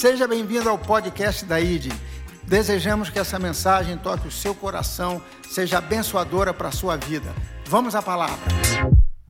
[0.00, 1.92] Seja bem-vindo ao podcast da ID.
[2.44, 7.30] Desejamos que essa mensagem toque o seu coração, seja abençoadora para a sua vida.
[7.66, 8.38] Vamos à palavra.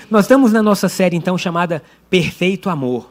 [0.08, 3.10] Nós estamos na nossa série então chamada Perfeito Amor.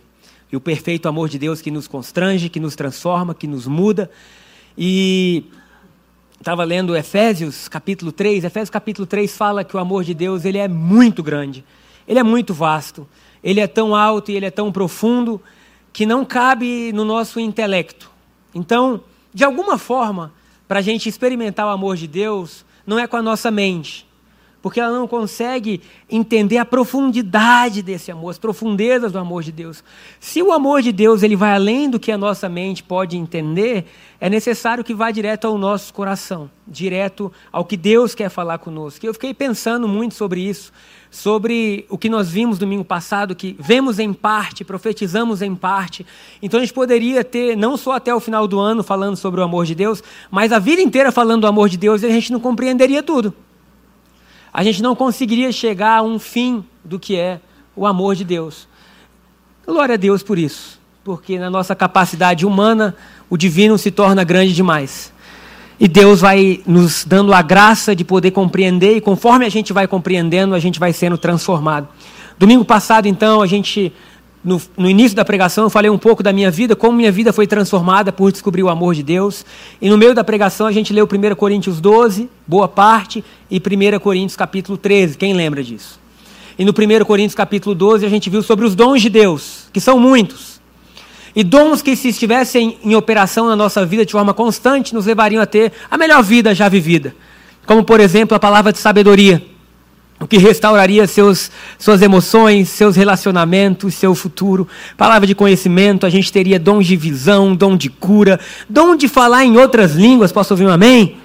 [0.50, 4.10] E o perfeito amor de Deus que nos constrange, que nos transforma, que nos muda.
[4.78, 5.44] E
[6.40, 8.46] estava lendo Efésios capítulo 3.
[8.46, 11.66] Efésios capítulo 3 fala que o amor de Deus ele é muito grande,
[12.08, 13.06] ele é muito vasto,
[13.44, 15.42] ele é tão alto e ele é tão profundo
[15.92, 18.10] que não cabe no nosso intelecto.
[18.54, 19.02] Então,
[19.34, 20.34] de alguma forma,
[20.68, 24.08] para a gente experimentar o amor de Deus, não é com a nossa mente,
[24.62, 29.84] porque ela não consegue entender a profundidade desse amor, as profundezas do amor de Deus.
[30.20, 33.86] Se o amor de Deus ele vai além do que a nossa mente pode entender,
[34.20, 39.06] é necessário que vá direto ao nosso coração, direto ao que Deus quer falar conosco.
[39.06, 40.74] Eu fiquei pensando muito sobre isso,
[41.12, 46.06] sobre o que nós vimos domingo passado, que vemos em parte, profetizamos em parte.
[46.42, 49.44] Então a gente poderia ter, não só até o final do ano falando sobre o
[49.44, 52.32] amor de Deus, mas a vida inteira falando do amor de Deus e a gente
[52.32, 53.34] não compreenderia tudo
[54.54, 57.40] a gente não conseguiria chegar a um fim do que é
[57.76, 58.68] o amor de Deus.
[59.66, 62.96] Glória a Deus por isso, porque na nossa capacidade humana
[63.30, 65.14] o divino se torna grande demais.
[65.80, 69.88] E Deus vai nos dando a graça de poder compreender, e conforme a gente vai
[69.88, 71.88] compreendendo, a gente vai sendo transformado.
[72.38, 73.94] Domingo passado, então, a gente
[74.44, 77.34] no, no, início da pregação eu falei um pouco da minha vida, como minha vida
[77.34, 79.46] foi transformada por descobrir o amor de Deus.
[79.82, 84.00] E no meio da pregação a gente leu 1 Coríntios 12, boa parte, e 1
[84.00, 85.18] Coríntios capítulo 13.
[85.18, 86.00] Quem lembra disso?
[86.58, 89.80] E no 1 Coríntios capítulo 12 a gente viu sobre os dons de Deus, que
[89.80, 90.59] são muitos.
[91.36, 95.42] E dons que, se estivessem em operação na nossa vida de forma constante, nos levariam
[95.42, 97.16] a ter a melhor vida já vivida.
[97.66, 99.42] Como, por exemplo, a palavra de sabedoria
[100.20, 104.68] o que restauraria seus, suas emoções, seus relacionamentos, seu futuro.
[104.98, 109.46] Palavra de conhecimento, a gente teria dom de visão, dom de cura, dom de falar
[109.46, 110.32] em outras línguas.
[110.32, 111.16] Posso ouvir um amém?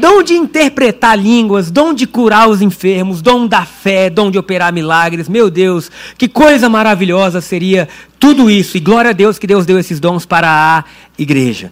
[0.00, 4.72] Dom de interpretar línguas, dom de curar os enfermos, dom da fé, dom de operar
[4.72, 5.28] milagres.
[5.28, 7.86] Meu Deus, que coisa maravilhosa seria
[8.18, 8.78] tudo isso.
[8.78, 10.84] E glória a Deus que Deus deu esses dons para a
[11.18, 11.70] igreja.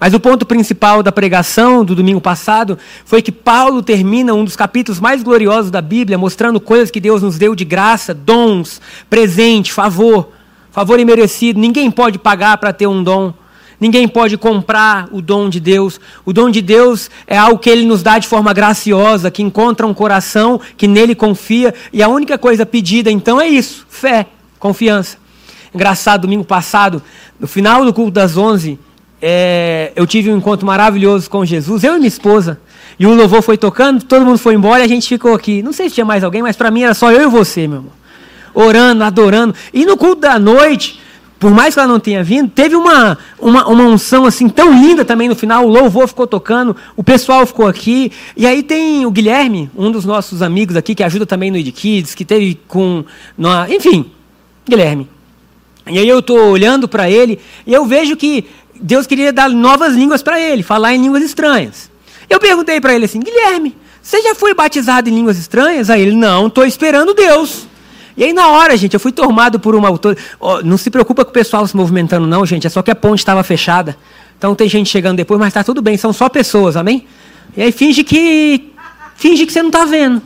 [0.00, 4.56] Mas o ponto principal da pregação do domingo passado foi que Paulo termina um dos
[4.56, 9.72] capítulos mais gloriosos da Bíblia, mostrando coisas que Deus nos deu de graça, dons, presente,
[9.72, 10.30] favor,
[10.72, 11.60] favor imerecido.
[11.60, 13.32] Ninguém pode pagar para ter um dom.
[13.80, 16.00] Ninguém pode comprar o dom de Deus.
[16.24, 19.86] O dom de Deus é algo que Ele nos dá de forma graciosa, que encontra
[19.86, 21.72] um coração que nele confia.
[21.92, 24.26] E a única coisa pedida então é isso: fé,
[24.58, 25.16] confiança.
[25.72, 27.02] Engraçado, domingo passado,
[27.38, 28.78] no final do culto das 11,
[29.20, 32.60] é, eu tive um encontro maravilhoso com Jesus, eu e minha esposa.
[32.98, 35.62] E o louvor foi tocando, todo mundo foi embora e a gente ficou aqui.
[35.62, 37.78] Não sei se tinha mais alguém, mas para mim era só eu e você, meu
[37.78, 37.92] irmão.
[38.52, 39.54] Orando, adorando.
[39.72, 41.00] E no culto da noite,
[41.38, 45.04] por mais que ela não tenha vindo, teve uma, uma, uma unção assim tão linda
[45.04, 45.64] também no final.
[45.64, 48.10] O louvor ficou tocando, o pessoal ficou aqui.
[48.36, 51.70] E aí tem o Guilherme, um dos nossos amigos aqui, que ajuda também no Id
[51.72, 53.04] Kids, que teve com.
[53.36, 54.10] No, enfim,
[54.68, 55.08] Guilherme.
[55.86, 58.44] E aí eu estou olhando para ele e eu vejo que
[58.80, 61.90] Deus queria dar novas línguas para ele, falar em línguas estranhas.
[62.28, 65.88] Eu perguntei para ele assim, Guilherme, você já foi batizado em línguas estranhas?
[65.88, 67.66] Aí ele, não, estou esperando Deus.
[68.18, 70.18] E aí na hora, gente, eu fui tomado por uma autor.
[70.40, 72.66] Oh, não se preocupa com o pessoal se movimentando, não, gente.
[72.66, 73.96] É só que a ponte estava fechada.
[74.36, 77.06] Então tem gente chegando depois, mas está tudo bem, são só pessoas, amém?
[77.56, 78.72] E aí finge que.
[79.14, 80.20] Finge que você não está vendo.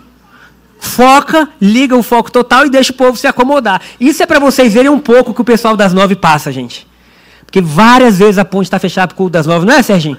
[0.78, 3.82] Foca, liga o foco total e deixa o povo se acomodar.
[4.00, 6.86] Isso é para vocês verem um pouco que o pessoal das nove passa, gente.
[7.44, 10.16] Porque várias vezes a ponte está fechada o culto das nove, não é, Serginho?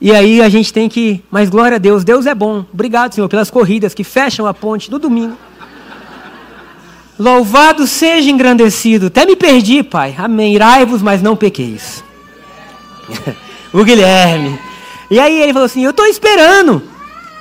[0.00, 1.22] E aí a gente tem que.
[1.30, 2.64] Mas glória a Deus, Deus é bom.
[2.72, 5.36] Obrigado, Senhor, pelas corridas que fecham a ponte no domingo.
[7.18, 9.06] Louvado seja engrandecido.
[9.06, 10.14] Até me perdi, Pai.
[10.18, 10.54] Amém.
[10.54, 12.02] Irai-vos, mas não pequeis.
[13.72, 14.58] o Guilherme.
[15.10, 16.82] E aí ele falou assim: Eu estou esperando.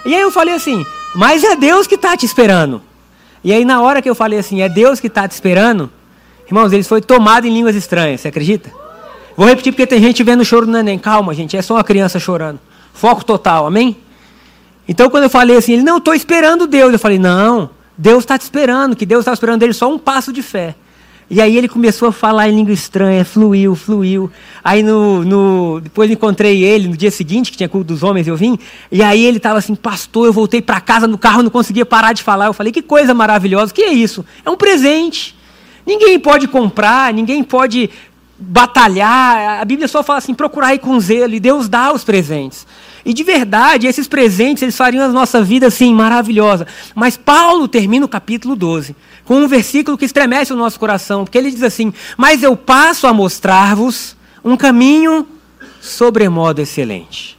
[0.06, 2.82] E aí eu falei assim: Mas é Deus que está te esperando.
[3.44, 5.90] E aí na hora que eu falei assim: É Deus que está te esperando.
[6.46, 8.22] Irmãos, eles foi tomado em línguas estranhas.
[8.22, 8.70] Você acredita?
[9.38, 11.00] Vou repetir porque tem gente vendo choro do neném.
[11.00, 12.60] Calma, gente, é só uma criança chorando.
[12.94, 13.98] Foco total, amém?
[14.88, 16.92] Então, quando eu falei assim, ele, não, estou esperando Deus.
[16.92, 17.70] Eu falei, não,
[18.02, 20.74] Deus está te esperando, que Deus está esperando dele só um passo de fé.
[21.30, 24.32] E aí ele começou a falar em língua estranha, fluiu, fluiu.
[24.64, 28.36] Aí no, no, depois encontrei ele no dia seguinte, que tinha culto dos homens, eu
[28.36, 28.58] vim.
[28.92, 32.12] E aí ele estava assim, pastor, eu voltei para casa no carro, não conseguia parar
[32.12, 32.48] de falar.
[32.48, 34.26] Eu falei, que coisa maravilhosa, que é isso?
[34.44, 35.38] É um presente.
[35.86, 37.92] Ninguém pode comprar, ninguém pode
[38.36, 39.62] batalhar.
[39.62, 42.66] A Bíblia só fala assim: procurar com zelo, e Deus dá os presentes.
[43.04, 46.68] E de verdade, esses presentes eles fariam a nossa vida assim maravilhosa.
[46.94, 51.38] Mas Paulo termina o capítulo 12 com um versículo que estremece o nosso coração, porque
[51.38, 55.28] ele diz assim: "Mas eu passo a mostrar-vos um caminho
[55.80, 57.38] sobremodo excelente.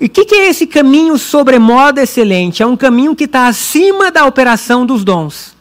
[0.00, 2.62] E o que, que, é esse caminho sobremodo excelente?
[2.62, 5.54] É um caminho que está acima da operação dos dons.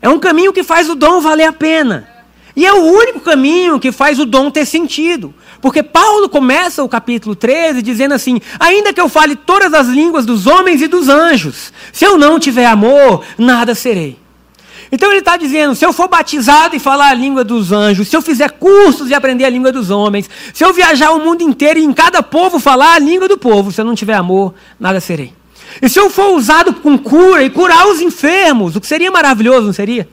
[0.00, 2.08] É um caminho que faz o dom valer a pena.
[2.54, 5.34] E é o único caminho que faz o dom ter sentido.
[5.60, 10.26] Porque Paulo começa o capítulo 13 dizendo assim: Ainda que eu fale todas as línguas
[10.26, 14.18] dos homens e dos anjos, se eu não tiver amor, nada serei.
[14.90, 18.16] Então ele está dizendo: se eu for batizado e falar a língua dos anjos, se
[18.16, 21.80] eu fizer cursos e aprender a língua dos homens, se eu viajar o mundo inteiro
[21.80, 25.00] e em cada povo falar a língua do povo, se eu não tiver amor, nada
[25.00, 25.32] serei.
[25.80, 29.64] E se eu for usado com cura e curar os enfermos, o que seria maravilhoso,
[29.64, 30.06] não seria?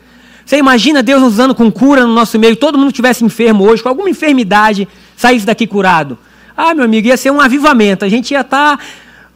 [0.50, 3.84] Você imagina Deus nos usando com cura no nosso meio, todo mundo tivesse enfermo hoje,
[3.84, 6.18] com alguma enfermidade, saísse daqui curado.
[6.58, 8.78] Ah, meu amigo, ia ser um avivamento, a gente ia estar.
[8.78, 8.84] Tá...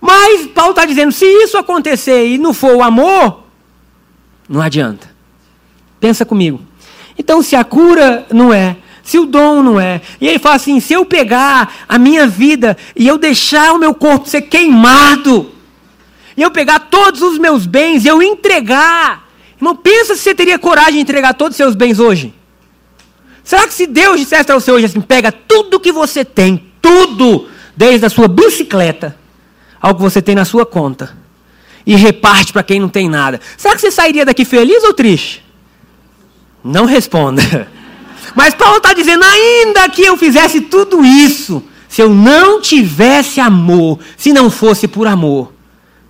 [0.01, 3.43] Mas Paulo está dizendo: se isso acontecer e não for o amor,
[4.49, 5.07] não adianta.
[5.99, 6.59] Pensa comigo.
[7.15, 10.79] Então, se a cura não é, se o dom não é, e ele fala assim:
[10.79, 15.51] se eu pegar a minha vida e eu deixar o meu corpo ser queimado,
[16.35, 19.22] e eu pegar todos os meus bens e eu entregar,
[19.63, 22.33] irmão, pensa se você teria coragem de entregar todos os seus bens hoje.
[23.43, 27.47] Será que se Deus dissesse para você hoje assim: pega tudo que você tem, tudo,
[27.75, 29.17] desde a sua bicicleta
[29.81, 31.17] ao que você tem na sua conta,
[31.85, 35.43] e reparte para quem não tem nada, será que você sairia daqui feliz ou triste?
[36.63, 37.67] Não responda.
[38.35, 43.99] Mas Paulo está dizendo: ainda que eu fizesse tudo isso, se eu não tivesse amor,
[44.17, 45.53] se não fosse por amor,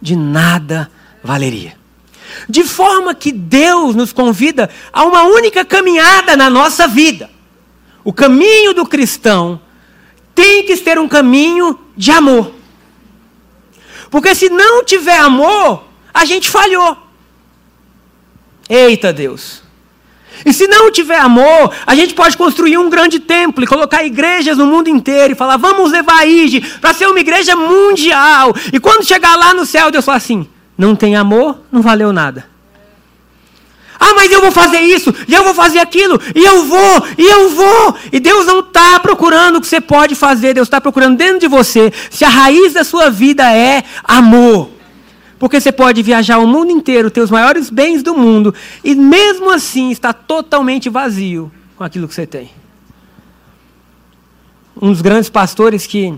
[0.02, 0.90] de nada
[1.24, 1.83] valeria.
[2.50, 7.30] De forma que Deus nos convida a uma única caminhada na nossa vida.
[8.04, 9.62] O caminho do cristão
[10.36, 12.52] tem que ser um caminho de amor.
[14.10, 16.98] Porque se não tiver amor, a gente falhou.
[18.70, 19.64] Eita Deus.
[20.46, 24.58] E se não tiver amor, a gente pode construir um grande templo e colocar igrejas
[24.58, 28.54] no mundo inteiro e falar, vamos levar a IGE para ser uma igreja mundial.
[28.72, 30.48] E quando chegar lá no céu, Deus fala assim:
[30.78, 32.54] não tem amor, não valeu nada.
[34.00, 37.26] Ah, mas eu vou fazer isso, e eu vou fazer aquilo, e eu vou, e
[37.26, 37.96] eu vou.
[38.12, 41.48] E Deus não está procurando o que você pode fazer, Deus está procurando dentro de
[41.48, 44.70] você se a raiz da sua vida é amor.
[45.40, 48.54] Porque você pode viajar o mundo inteiro, ter os maiores bens do mundo,
[48.84, 52.52] e mesmo assim estar totalmente vazio com aquilo que você tem.
[54.82, 56.14] Um dos grandes pastores que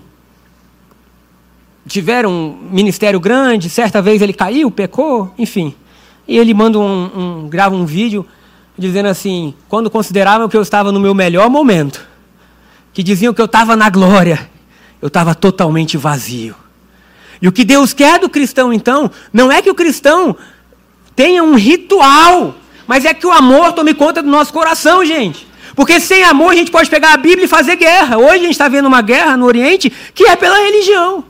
[1.88, 5.76] tiveram um ministério grande, certa vez ele caiu, pecou, enfim.
[6.28, 8.26] E ele manda um, um grava um vídeo
[8.78, 12.06] dizendo assim, quando consideravam que eu estava no meu melhor momento,
[12.94, 14.50] que diziam que eu estava na glória,
[15.02, 16.56] eu estava totalmente vazio.
[17.42, 20.36] E o que Deus quer do cristão, então, não é que o cristão
[21.16, 22.56] tenha um ritual,
[22.88, 25.48] mas é que o amor tome conta do nosso coração, gente.
[25.76, 28.18] Porque sem amor a gente pode pegar a Bíblia e fazer guerra.
[28.18, 31.24] Hoje a gente está vendo uma guerra no Oriente que é pela religião.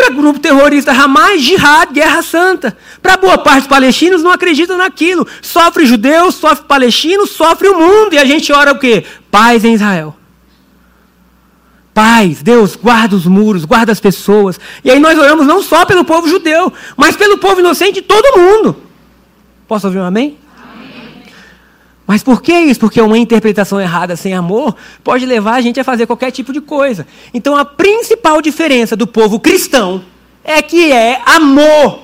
[0.00, 2.74] Para grupo terrorista Hamas, jihad, guerra santa.
[3.02, 5.26] Para boa parte dos palestinos não acreditam naquilo.
[5.42, 8.14] Sofre judeus, sofre palestinos, sofre o mundo.
[8.14, 9.04] E a gente ora o quê?
[9.30, 10.16] Paz em Israel
[11.92, 14.58] paz, Deus, guarda os muros, guarda as pessoas.
[14.82, 18.38] E aí nós oramos não só pelo povo judeu, mas pelo povo inocente de todo
[18.38, 18.74] mundo.
[19.68, 20.38] Posso ouvir um amém?
[22.10, 22.80] Mas por que isso?
[22.80, 24.74] Porque uma interpretação errada sem amor
[25.04, 27.06] pode levar a gente a fazer qualquer tipo de coisa.
[27.32, 30.02] Então a principal diferença do povo cristão
[30.42, 32.00] é que é amor.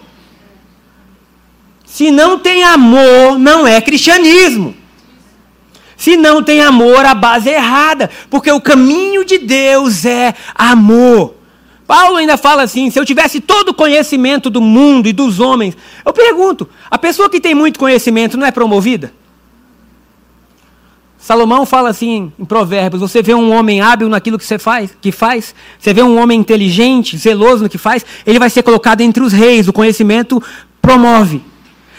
[1.84, 4.76] Se não tem amor, não é cristianismo.
[5.96, 11.34] Se não tem amor, a base é errada, porque o caminho de Deus é amor.
[11.84, 15.76] Paulo ainda fala assim: se eu tivesse todo o conhecimento do mundo e dos homens,
[16.04, 19.12] eu pergunto, a pessoa que tem muito conhecimento não é promovida?
[21.26, 25.10] Salomão fala assim em Provérbios: você vê um homem hábil naquilo que você faz, que
[25.10, 29.20] faz, você vê um homem inteligente, zeloso no que faz, ele vai ser colocado entre
[29.24, 29.66] os reis.
[29.66, 30.40] O conhecimento
[30.80, 31.42] promove.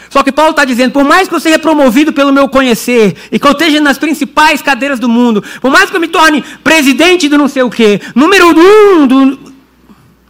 [0.08, 3.38] Só que Paulo está dizendo: por mais que eu seja promovido pelo meu conhecer, e
[3.38, 7.28] que eu esteja nas principais cadeiras do mundo, por mais que eu me torne presidente
[7.28, 9.38] do não sei o quê, número um, do...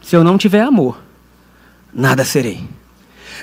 [0.03, 0.99] se eu não tiver amor,
[1.95, 2.65] nada serei.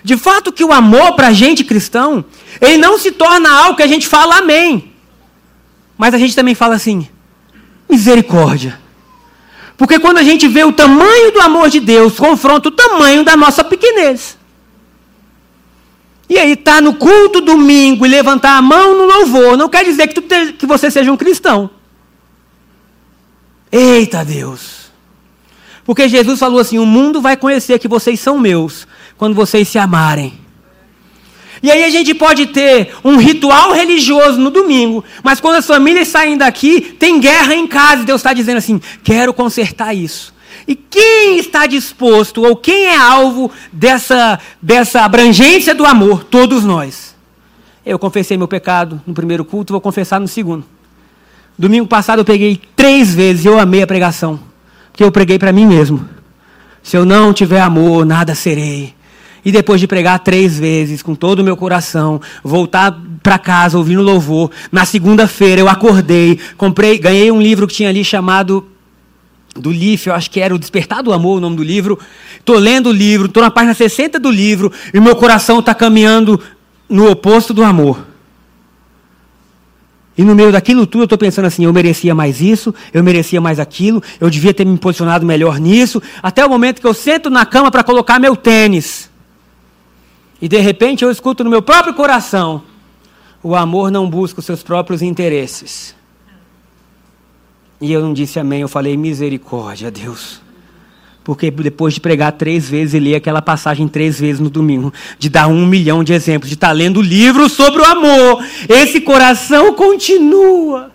[0.03, 2.25] De fato, que o amor para a gente cristão,
[2.59, 4.94] ele não se torna algo que a gente fala amém.
[5.97, 7.07] Mas a gente também fala assim:
[7.89, 8.79] misericórdia.
[9.77, 13.35] Porque quando a gente vê o tamanho do amor de Deus, confronta o tamanho da
[13.35, 14.37] nossa pequenez.
[16.27, 20.07] E aí, tá no culto domingo e levantar a mão no louvor, não quer dizer
[20.07, 21.69] que, te, que você seja um cristão.
[23.71, 24.85] Eita Deus!
[25.83, 28.87] Porque Jesus falou assim: o mundo vai conhecer que vocês são meus
[29.17, 30.44] quando vocês se amarem.
[31.63, 36.07] E aí a gente pode ter um ritual religioso no domingo, mas quando as famílias
[36.07, 40.33] saem daqui, tem guerra em casa e Deus está dizendo assim: quero consertar isso.
[40.67, 46.24] E quem está disposto, ou quem é alvo dessa, dessa abrangência do amor?
[46.24, 47.15] Todos nós.
[47.85, 50.65] Eu confessei meu pecado no primeiro culto, vou confessar no segundo.
[51.57, 54.39] Domingo passado eu peguei três vezes e eu amei a pregação.
[54.91, 56.07] Porque eu preguei para mim mesmo.
[56.81, 58.93] Se eu não tiver amor, nada serei.
[59.45, 64.01] E depois de pregar três vezes, com todo o meu coração, voltar para casa ouvindo
[64.01, 68.65] louvor, na segunda-feira eu acordei, comprei, ganhei um livro que tinha ali chamado
[69.55, 71.97] do Leaf, eu acho que era o Despertar do Amor, o nome do livro.
[72.39, 76.41] Estou lendo o livro, estou na página 60 do livro, e meu coração está caminhando
[76.89, 78.05] no oposto do amor.
[80.17, 83.39] E no meio daquilo tudo eu estou pensando assim: eu merecia mais isso, eu merecia
[83.39, 87.29] mais aquilo, eu devia ter me posicionado melhor nisso, até o momento que eu sento
[87.29, 89.13] na cama para colocar meu tênis.
[90.45, 92.61] E de repente eu escuto no meu próprio coração:
[93.41, 95.95] o amor não busca os seus próprios interesses.
[97.81, 100.39] E eu não disse amém, eu falei misericórdia, Deus.
[101.23, 105.29] Porque depois de pregar três vezes e ler aquela passagem três vezes no domingo, de
[105.29, 110.91] dar um milhão de exemplos, de estar lendo livro sobre o amor, esse coração continua.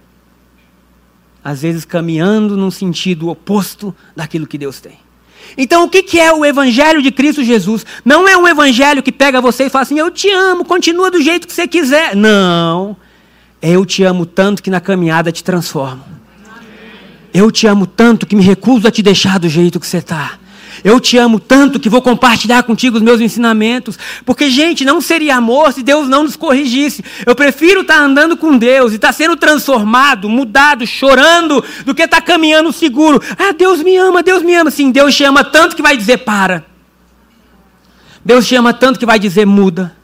[1.43, 5.10] Às vezes caminhando num sentido oposto daquilo que Deus tem.
[5.57, 7.85] Então, o que é o Evangelho de Cristo Jesus?
[8.05, 11.21] Não é um Evangelho que pega você e fala assim: Eu te amo, continua do
[11.21, 12.15] jeito que você quiser.
[12.15, 12.97] Não.
[13.63, 16.05] Eu te amo tanto que na caminhada te transformo.
[17.33, 20.39] Eu te amo tanto que me recuso a te deixar do jeito que você está.
[20.83, 23.99] Eu te amo tanto que vou compartilhar contigo os meus ensinamentos.
[24.25, 27.05] Porque, gente, não seria amor se Deus não nos corrigisse.
[27.27, 31.95] Eu prefiro estar tá andando com Deus e estar tá sendo transformado, mudado, chorando, do
[31.95, 33.23] que estar tá caminhando seguro.
[33.39, 34.71] Ah, Deus me ama, Deus me ama.
[34.71, 36.65] Sim, Deus te ama tanto que vai dizer para.
[38.25, 39.97] Deus te ama tanto que vai dizer muda.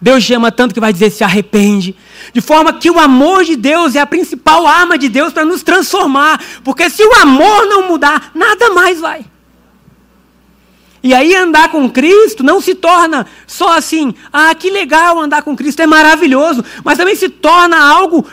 [0.00, 1.96] Deus te ama tanto que vai dizer se arrepende.
[2.32, 5.62] De forma que o amor de Deus é a principal arma de Deus para nos
[5.62, 6.40] transformar.
[6.62, 9.24] Porque se o amor não mudar, nada mais vai.
[11.02, 15.56] E aí andar com Cristo não se torna só assim, ah, que legal andar com
[15.56, 18.26] Cristo, é maravilhoso, mas também se torna algo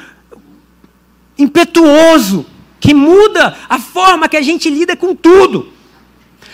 [1.38, 2.46] impetuoso,
[2.80, 5.72] que muda a forma que a gente lida com tudo.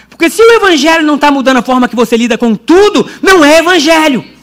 [0.09, 3.45] Porque se o evangelho não está mudando a forma que você lida com tudo, não
[3.45, 4.39] é evangelho.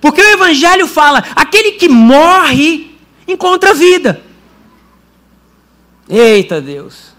[0.00, 2.90] Porque o Evangelho fala: aquele que morre
[3.26, 4.22] encontra vida.
[6.08, 7.12] Eita Deus.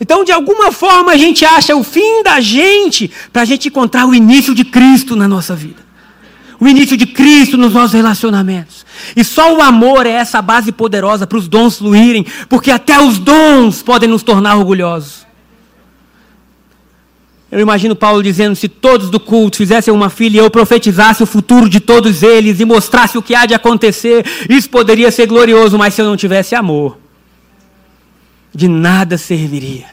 [0.00, 4.06] Então, de alguma forma, a gente acha o fim da gente para a gente encontrar
[4.06, 5.86] o início de Cristo na nossa vida.
[6.60, 8.84] O início de Cristo nos nossos relacionamentos.
[9.16, 13.18] E só o amor é essa base poderosa para os dons fluírem, porque até os
[13.18, 15.26] dons podem nos tornar orgulhosos.
[17.50, 21.26] Eu imagino Paulo dizendo: se todos do culto fizessem uma filha e eu profetizasse o
[21.26, 25.78] futuro de todos eles e mostrasse o que há de acontecer, isso poderia ser glorioso,
[25.78, 26.98] mas se eu não tivesse amor,
[28.54, 29.86] de nada serviria.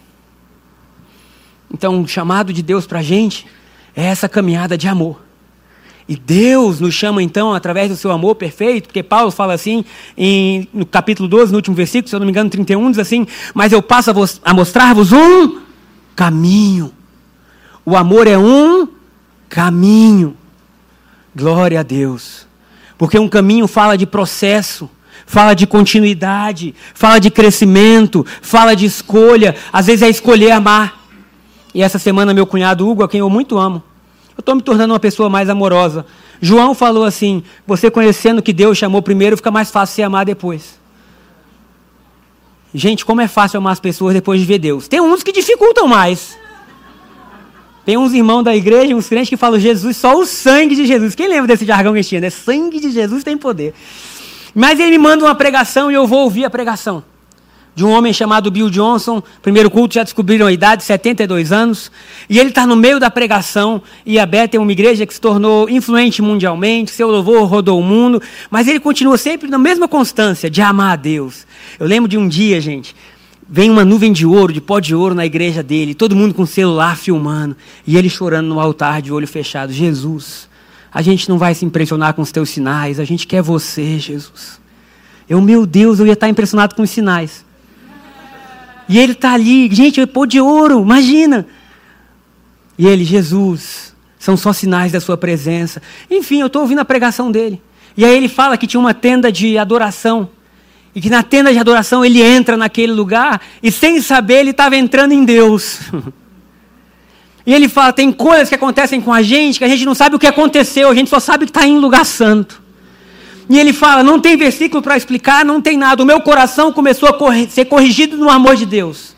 [1.74, 3.45] Então, o chamado de Deus para a gente
[3.95, 5.21] é essa caminhada de amor.
[6.07, 9.83] E Deus nos chama então através do seu amor perfeito, porque Paulo fala assim
[10.15, 13.25] em, no capítulo 12, no último versículo, se eu não me engano, 31, diz assim:
[13.55, 15.62] Mas eu passo a, a mostrar-vos um
[16.15, 16.93] caminho
[17.85, 18.88] o amor é um
[19.47, 20.35] caminho.
[21.35, 22.47] Glória a Deus.
[22.97, 24.89] Porque um caminho fala de processo,
[25.25, 29.55] fala de continuidade, fala de crescimento, fala de escolha.
[29.72, 31.05] Às vezes é escolher amar.
[31.74, 33.84] E essa semana, meu cunhado Hugo, a quem eu muito amo,
[34.38, 36.05] eu estou me tornando uma pessoa mais amorosa.
[36.41, 40.79] João falou assim: você conhecendo que Deus chamou primeiro, fica mais fácil se amar depois.
[42.74, 44.88] Gente, como é fácil amar as pessoas depois de ver Deus.
[44.88, 46.38] Tem uns que dificultam mais.
[47.86, 51.13] Tem uns irmãos da igreja, uns crentes que falam Jesus, só o sangue de Jesus.
[51.13, 52.20] Quem lembra desse jargão que tinha?
[52.20, 52.29] Né?
[52.29, 53.74] Sangue de Jesus tem poder.
[54.55, 57.03] Mas ele me manda uma pregação e eu vou ouvir a pregação.
[57.75, 61.91] De um homem chamado Bill Johnson, primeiro culto, já descobriram a idade, 72 anos.
[62.29, 63.81] E ele está no meio da pregação.
[64.05, 67.83] E a Beth é uma igreja que se tornou influente mundialmente, seu louvor rodou o
[67.83, 68.21] mundo.
[68.50, 71.45] Mas ele continua sempre na mesma constância de amar a Deus.
[71.77, 72.95] Eu lembro de um dia, gente,
[73.47, 76.47] Vem uma nuvem de ouro, de pó de ouro na igreja dele, todo mundo com
[76.47, 79.71] celular filmando, e ele chorando no altar de olho fechado.
[79.71, 80.50] Jesus,
[80.96, 84.62] a gente não vai se impressionar com os teus sinais, a gente quer você, Jesus.
[85.28, 87.44] Eu, meu Deus, eu ia estar impressionado com os sinais.
[88.88, 91.46] E ele está ali, gente, pó de ouro, imagina.
[92.78, 95.82] E ele, Jesus, são só sinais da sua presença.
[96.10, 97.62] Enfim, eu estou ouvindo a pregação dele.
[97.98, 100.30] E aí ele fala que tinha uma tenda de adoração
[100.96, 104.78] e que na tenda de adoração ele entra naquele lugar e sem saber ele estava
[104.78, 105.82] entrando em Deus.
[107.46, 110.16] E ele fala: tem coisas que acontecem com a gente que a gente não sabe
[110.16, 112.62] o que aconteceu, a gente só sabe que está em lugar santo.
[113.50, 116.02] E ele fala: não tem versículo para explicar, não tem nada.
[116.02, 119.16] O meu coração começou a ser corrigido no amor de Deus.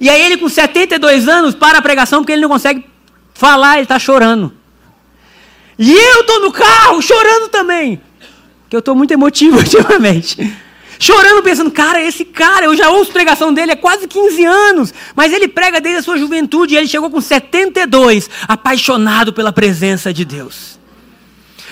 [0.00, 2.84] E aí ele, com 72 anos, para a pregação porque ele não consegue
[3.34, 4.52] falar, ele está chorando.
[5.78, 8.00] E eu estou no carro chorando também.
[8.68, 10.52] Que eu estou muito emotivo ultimamente.
[11.02, 15.32] Chorando, pensando, cara, esse cara, eu já ouço pregação dele há quase 15 anos, mas
[15.32, 20.26] ele prega desde a sua juventude e ele chegou com 72, apaixonado pela presença de
[20.26, 20.78] Deus.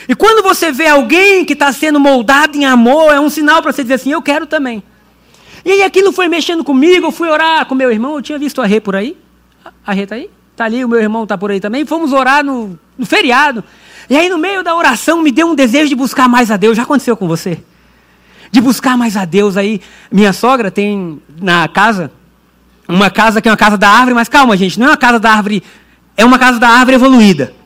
[0.08, 3.70] E quando você vê alguém que está sendo moldado em amor, é um sinal para
[3.70, 4.82] você dizer assim: eu quero também.
[5.62, 8.62] E aí aquilo foi mexendo comigo, eu fui orar com meu irmão, eu tinha visto
[8.62, 9.14] a Rê por aí.
[9.86, 10.30] A Rê está aí?
[10.52, 11.84] Está ali, o meu irmão está por aí também.
[11.84, 13.62] Fomos orar no, no feriado.
[14.08, 16.78] E aí, no meio da oração, me deu um desejo de buscar mais a Deus.
[16.78, 17.62] Já aconteceu com você?
[18.50, 19.56] De buscar mais a Deus.
[19.56, 22.10] Aí, minha sogra tem na casa,
[22.88, 25.18] uma casa que é uma casa da árvore, mas calma, gente, não é uma casa
[25.18, 25.62] da árvore,
[26.16, 27.58] é uma casa da árvore evoluída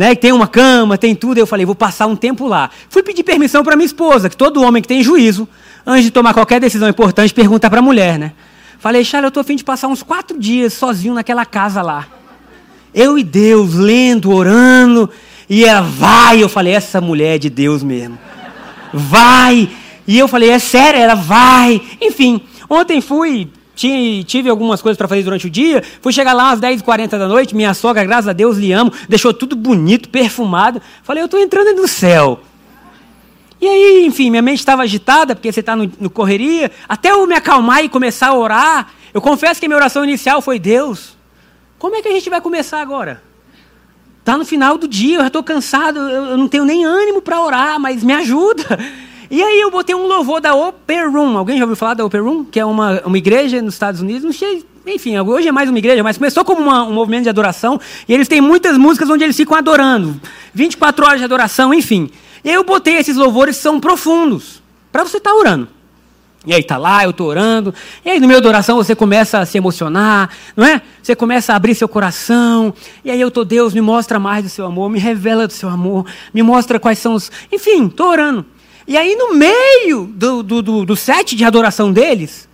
[0.00, 0.14] né?
[0.14, 1.36] Tem uma cama, tem tudo.
[1.36, 2.70] Eu falei, vou passar um tempo lá.
[2.88, 5.46] Fui pedir permissão para minha esposa, que todo homem que tem juízo,
[5.86, 8.32] antes de tomar qualquer decisão importante, pergunta para a mulher, né?
[8.78, 12.06] Falei, Charles, eu estou a fim de passar uns quatro dias sozinho naquela casa lá.
[12.94, 15.10] Eu e Deus, lendo, orando.
[15.50, 16.42] E ela, vai.
[16.42, 18.18] Eu falei, essa mulher é de Deus mesmo.
[18.92, 19.68] Vai.
[20.06, 21.00] E eu falei, é sério?
[21.00, 21.80] Ela, vai.
[22.00, 25.82] Enfim, ontem fui, tive algumas coisas para fazer durante o dia.
[26.00, 27.54] Fui chegar lá às 10h40 da noite.
[27.54, 28.92] Minha sogra, graças a Deus, lhe amo.
[29.08, 30.82] Deixou tudo bonito, perfumado.
[31.02, 32.40] Falei, eu estou entrando no céu.
[33.60, 36.70] E aí, enfim, minha mente estava agitada, porque você está no, no, correria.
[36.88, 38.90] Até eu me acalmar e começar a orar.
[39.12, 41.16] Eu confesso que a minha oração inicial foi: Deus,
[41.78, 43.22] como é que a gente vai começar agora?
[44.20, 47.40] Está no final do dia, eu já estou cansado, eu não tenho nem ânimo para
[47.40, 48.78] orar, mas me ajuda.
[49.30, 51.38] E aí eu botei um louvor da Upper Room.
[51.38, 52.44] Alguém já ouviu falar da Upper Room?
[52.44, 54.24] Que é uma, uma igreja nos Estados Unidos.
[54.24, 57.28] Não sei, enfim, hoje é mais uma igreja, mas começou como uma, um movimento de
[57.28, 57.80] adoração.
[58.08, 60.20] E eles têm muitas músicas onde eles ficam adorando.
[60.52, 62.10] 24 horas de adoração, enfim.
[62.42, 64.60] E aí eu botei esses louvores que são profundos.
[64.90, 65.68] Para você estar tá orando.
[66.46, 67.74] E aí tá lá, eu estou orando.
[68.04, 70.80] E aí no meio da oração você começa a se emocionar, não é?
[71.02, 72.72] Você começa a abrir seu coração.
[73.04, 75.68] E aí eu tô, Deus, me mostra mais do seu amor, me revela do seu
[75.68, 77.30] amor, me mostra quais são os.
[77.52, 78.46] Enfim, estou orando.
[78.86, 82.48] E aí, no meio do, do, do, do set de adoração deles,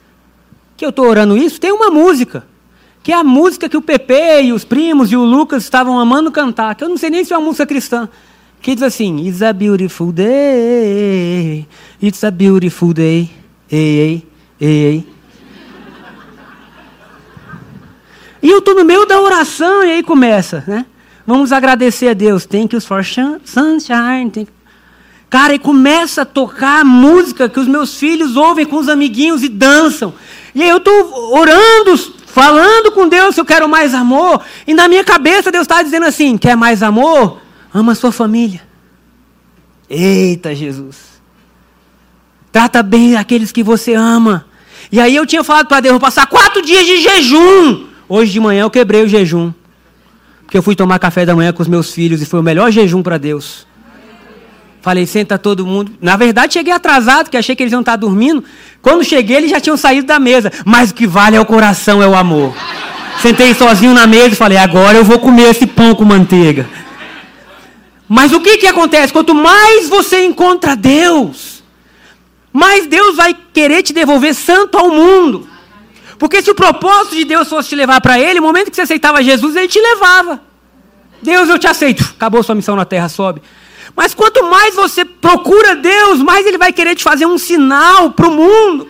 [0.76, 2.44] que eu estou orando isso, tem uma música.
[3.02, 6.30] Que é a música que o Pepe e os primos e o Lucas estavam amando
[6.32, 6.74] cantar.
[6.74, 8.08] Que eu não sei nem se é uma música cristã.
[8.60, 11.68] Que diz assim: It's a beautiful day.
[12.02, 13.30] It's a beautiful day.
[13.70, 14.26] Ei,
[14.60, 15.16] ei, ei.
[18.42, 20.86] E eu estou no meio da oração e aí começa, né?
[21.26, 22.46] Vamos agradecer a Deus.
[22.46, 24.30] Thank you for sunshine.
[24.30, 24.48] Thank
[25.28, 29.42] Cara, e começa a tocar a música que os meus filhos ouvem com os amiguinhos
[29.42, 30.14] e dançam.
[30.54, 34.40] E aí eu estou orando, falando com Deus eu quero mais amor.
[34.66, 37.40] E na minha cabeça Deus está dizendo assim: quer mais amor?
[37.74, 38.62] Ama a sua família.
[39.90, 41.15] Eita Jesus.
[42.56, 44.46] Trata bem aqueles que você ama.
[44.90, 47.84] E aí eu tinha falado para Deus, vou passar quatro dias de jejum.
[48.08, 49.52] Hoje de manhã eu quebrei o jejum.
[50.40, 52.70] Porque eu fui tomar café da manhã com os meus filhos e foi o melhor
[52.70, 53.66] jejum para Deus.
[54.80, 55.92] Falei, senta todo mundo.
[56.00, 58.42] Na verdade, cheguei atrasado, que achei que eles iam estar dormindo.
[58.80, 60.50] Quando cheguei, eles já tinham saído da mesa.
[60.64, 62.56] Mas o que vale é o coração, é o amor.
[63.20, 66.66] Sentei sozinho na mesa e falei, agora eu vou comer esse pão com manteiga.
[68.08, 69.12] Mas o que, que acontece?
[69.12, 71.55] Quanto mais você encontra Deus,
[72.56, 75.46] mais Deus vai querer te devolver santo ao mundo.
[76.18, 78.80] Porque se o propósito de Deus fosse te levar para Ele, no momento que você
[78.80, 80.40] aceitava Jesus, Ele te levava.
[81.20, 82.02] Deus, eu te aceito.
[82.16, 83.42] Acabou sua missão na terra, sobe.
[83.94, 88.26] Mas quanto mais você procura Deus, mais Ele vai querer te fazer um sinal para
[88.26, 88.88] o mundo.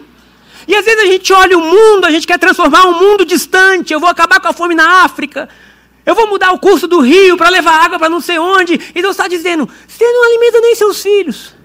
[0.69, 3.93] E às vezes a gente olha o mundo, a gente quer transformar um mundo distante.
[3.93, 5.49] Eu vou acabar com a fome na África.
[6.05, 8.75] Eu vou mudar o curso do rio para levar água para não sei onde.
[8.95, 11.56] E Deus está dizendo: você não alimenta nem seus filhos.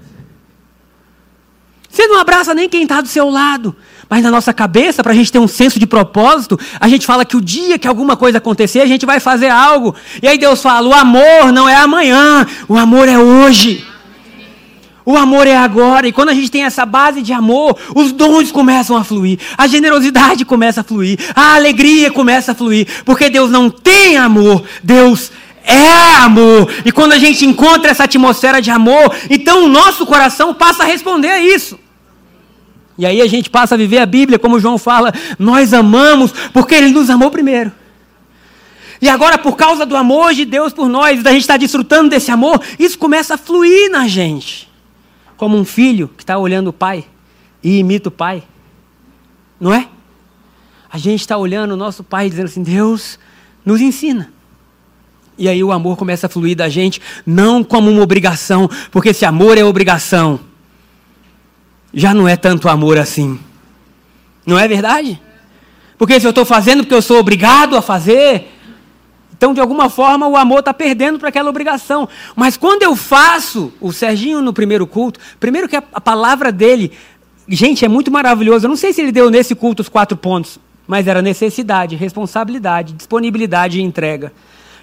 [1.91, 3.75] Você não abraça nem quem está do seu lado.
[4.09, 7.25] Mas na nossa cabeça, para a gente ter um senso de propósito, a gente fala
[7.25, 9.93] que o dia que alguma coisa acontecer, a gente vai fazer algo.
[10.21, 13.85] E aí Deus fala: o amor não é amanhã, o amor é hoje.
[15.03, 18.51] O amor é agora, e quando a gente tem essa base de amor, os dons
[18.51, 23.49] começam a fluir, a generosidade começa a fluir, a alegria começa a fluir, porque Deus
[23.49, 25.31] não tem amor, Deus
[25.63, 26.71] é amor.
[26.85, 30.85] E quando a gente encontra essa atmosfera de amor, então o nosso coração passa a
[30.85, 31.79] responder a isso.
[32.97, 36.75] E aí a gente passa a viver a Bíblia, como João fala, nós amamos porque
[36.75, 37.71] ele nos amou primeiro.
[39.01, 42.29] E agora, por causa do amor de Deus por nós, da gente estar desfrutando desse
[42.29, 44.69] amor, isso começa a fluir na gente.
[45.35, 47.05] Como um filho que está olhando o pai
[47.63, 48.43] e imita o pai.
[49.59, 49.87] Não é?
[50.91, 53.17] A gente está olhando o nosso pai dizendo assim: Deus,
[53.65, 54.31] nos ensina.
[55.37, 59.25] E aí o amor começa a fluir da gente, não como uma obrigação, porque se
[59.25, 60.39] amor é obrigação,
[61.93, 63.39] já não é tanto amor assim.
[64.45, 65.19] Não é verdade?
[65.97, 68.47] Porque se eu estou fazendo porque eu sou obrigado a fazer,
[69.35, 72.07] então de alguma forma o amor está perdendo para aquela obrigação.
[72.35, 76.91] Mas quando eu faço, o Serginho no primeiro culto, primeiro que a, a palavra dele,
[77.47, 78.65] gente, é muito maravilhoso.
[78.65, 82.93] Eu não sei se ele deu nesse culto os quatro pontos, mas era necessidade, responsabilidade,
[82.93, 84.31] disponibilidade e entrega.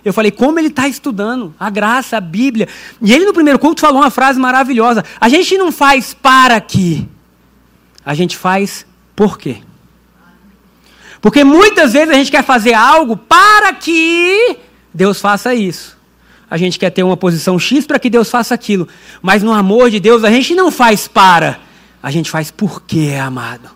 [0.04, 2.68] Eu falei, como ele está estudando a graça, a Bíblia.
[3.02, 7.04] E ele no primeiro culto falou uma frase maravilhosa: a gente não faz para quê,
[8.04, 9.58] a gente faz por quê.
[11.20, 14.56] Porque muitas vezes a gente quer fazer algo para que
[14.94, 15.98] Deus faça isso.
[16.50, 18.88] A gente quer ter uma posição X para que Deus faça aquilo.
[19.20, 21.58] Mas no amor de Deus a gente não faz para,
[22.02, 23.68] a gente faz porque é amado.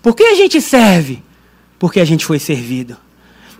[0.00, 1.22] Por que a gente serve?
[1.78, 2.96] Porque a gente foi servido.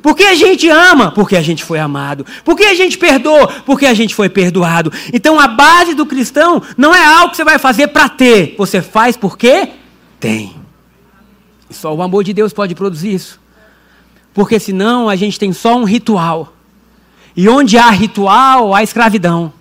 [0.02, 1.10] Por que a gente ama?
[1.10, 2.24] Porque a gente foi amado.
[2.44, 3.48] Por que a gente perdoa?
[3.66, 4.92] Porque a gente foi perdoado.
[5.12, 8.80] Então a base do cristão não é algo que você vai fazer para ter, você
[8.80, 9.68] faz porque
[10.20, 10.54] tem.
[11.68, 13.40] E só o amor de Deus pode produzir isso.
[14.32, 16.52] Porque senão a gente tem só um ritual.
[17.36, 19.52] E onde há ritual, há escravidão.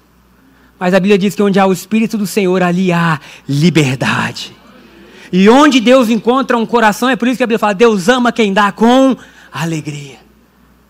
[0.79, 3.19] Mas a Bíblia diz que onde há o Espírito do Senhor, ali há
[3.49, 4.55] liberdade.
[5.31, 8.31] E onde Deus encontra um coração, é por isso que a Bíblia fala: Deus ama
[8.31, 9.17] quem dá com
[9.51, 10.26] alegria.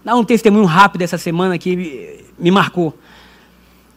[0.07, 2.97] Dá um testemunho rápido essa semana que me marcou.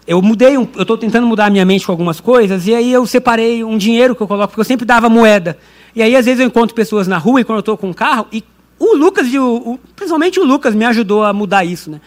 [0.05, 3.07] Eu mudei, eu estou tentando mudar a minha mente com algumas coisas, e aí eu
[3.07, 5.57] separei um dinheiro que eu coloco, porque eu sempre dava moeda.
[5.95, 7.93] E aí, às vezes, eu encontro pessoas na rua, e quando eu estou com um
[7.93, 8.43] carro, e
[8.77, 12.01] o Lucas, e o, o, principalmente o Lucas, me ajudou a mudar isso, né?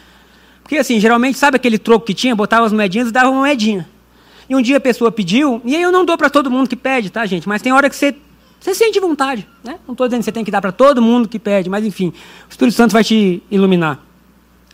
[0.62, 2.36] Porque, assim, geralmente, sabe aquele troco que tinha?
[2.36, 3.88] Botava as moedinhas e dava uma moedinha.
[4.50, 6.76] E um dia a pessoa pediu, e aí eu não dou para todo mundo que
[6.76, 7.48] pede, tá, gente?
[7.48, 8.14] Mas tem hora que você,
[8.64, 9.78] você sente vontade, né?
[9.86, 12.14] Não estou dizendo que você tem que dar para todo mundo que pede, mas enfim,
[12.48, 14.00] o Espírito Santo vai te iluminar.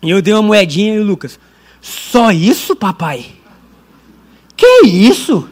[0.04, 1.40] E eu dei uma moedinha e o Lucas,
[1.82, 3.26] só isso, papai?
[4.56, 5.50] Que isso?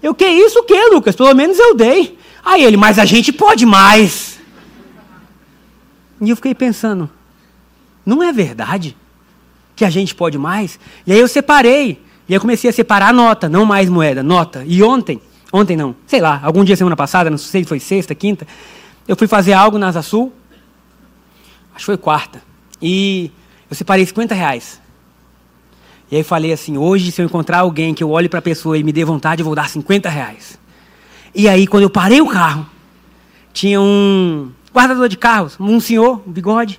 [0.00, 1.16] Eu, que isso o que, Lucas?
[1.16, 2.16] Pelo menos eu dei.
[2.44, 4.38] Aí ele, mas a gente pode mais.
[6.20, 7.10] E eu fiquei pensando,
[8.06, 8.96] não é verdade
[9.74, 10.78] que a gente pode mais?
[11.04, 12.00] E aí eu separei.
[12.28, 14.62] E eu comecei a separar nota, não mais moeda, nota.
[14.68, 15.20] E ontem,
[15.52, 18.46] ontem não, sei lá, algum dia semana passada, não sei se foi sexta, quinta,
[19.06, 20.32] eu fui fazer algo na Asa Sul.
[21.74, 22.42] Acho que foi quarta.
[22.80, 23.30] E
[23.70, 24.80] eu separei 50 reais.
[26.10, 28.76] E aí falei assim, hoje se eu encontrar alguém que eu olhe para a pessoa
[28.76, 30.58] e me dê vontade, eu vou dar 50 reais.
[31.34, 32.66] E aí, quando eu parei o carro,
[33.52, 36.78] tinha um guardador de carros, um senhor, um bigode.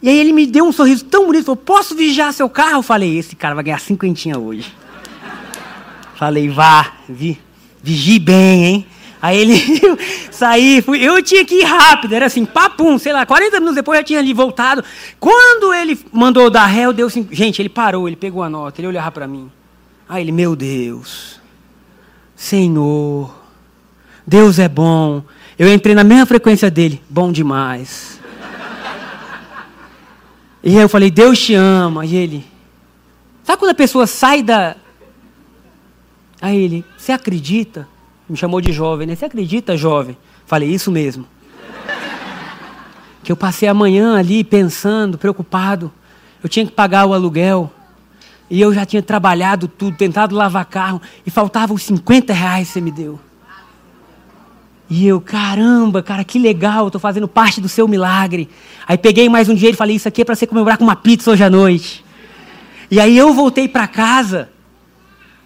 [0.00, 2.78] E aí ele me deu um sorriso tão bonito, falou, posso vigiar seu carro?
[2.78, 4.72] Eu falei, esse cara vai ganhar cinquentinha hoje.
[6.14, 7.40] falei, vá, vi,
[7.86, 8.86] vigie bem, hein?
[9.22, 9.62] Aí ele
[10.30, 13.98] saí, fui, eu tinha que ir rápido, era assim, papum, sei lá, 40 minutos depois
[13.98, 14.84] eu tinha ali voltado.
[15.20, 18.80] Quando ele mandou dar ré, eu deu assim, gente, ele parou, ele pegou a nota,
[18.80, 19.50] ele olhava para mim.
[20.08, 21.40] Aí ele, meu Deus,
[22.34, 23.32] Senhor,
[24.26, 25.22] Deus é bom.
[25.56, 28.20] Eu entrei na mesma frequência dele, bom demais.
[30.62, 32.04] E aí eu falei, Deus te ama.
[32.04, 32.44] E ele,
[33.44, 34.76] sabe quando a pessoa sai da.
[36.46, 37.88] Aí ele, você acredita?
[38.28, 39.16] Me chamou de jovem, né?
[39.16, 40.16] Você acredita, jovem?
[40.46, 41.26] Falei, isso mesmo.
[43.24, 45.92] que eu passei a manhã ali pensando, preocupado.
[46.40, 47.68] Eu tinha que pagar o aluguel.
[48.48, 51.02] E eu já tinha trabalhado tudo, tentado lavar carro.
[51.26, 53.18] E faltavam os 50 reais que você me deu.
[54.88, 58.48] E eu, caramba, cara, que legal, estou fazendo parte do seu milagre.
[58.86, 60.94] Aí peguei mais um dinheiro e falei, isso aqui é para você comemorar com uma
[60.94, 62.04] pizza hoje à noite.
[62.88, 64.54] E aí eu voltei para casa.